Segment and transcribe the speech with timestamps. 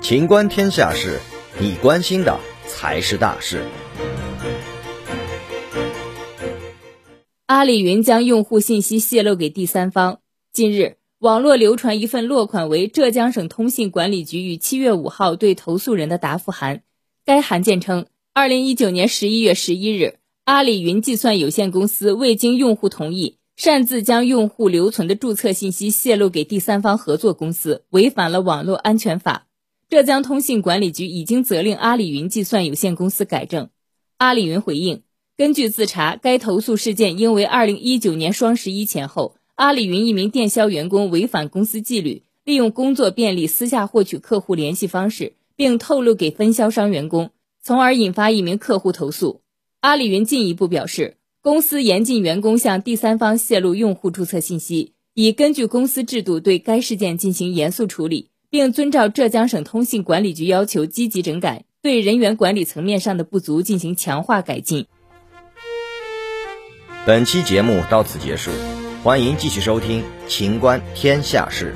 [0.00, 1.18] 情观天下事，
[1.60, 3.62] 你关心的才是大事。
[7.46, 10.20] 阿里云将用户信息泄露给第三方。
[10.52, 16.82] 近日，网络流传一份落款为浙江省通信管理局于七月五号对投诉人的答复函。
[17.24, 29.48] 该函件称，二零一九年十一月十一日，阿里云计算有限公司未经用户同意，擅自将用户留存的注册信息泄露给第三方合作公司，违反了网络安全法。
[29.88, 33.70] 浙江通信管理局已经责令阿里云计算有限公司改正。
[34.16, 35.02] 阿里云回应，
[35.36, 49.40] 根据自查，该投诉事件应为二零一九年双十一前后，阿里云一名电销员工违反公司纪律，利用工作便利私下获取客户联系方式，并透露给分销商员工，从而引发一名客户投诉。
[49.80, 58.30] 阿里云进一步表示，公司严禁员工向第三方泄露用户注册信息，已根据公司制度对该事件进行严肃处理。
[58.50, 64.86] 并遵照浙江省通信管理局要求，积极整改，对人员管理层面上的不足进行强化改进。
[67.06, 68.50] 本期节目到此结束，
[69.02, 71.74] 欢迎继续收听《秦观天下事》。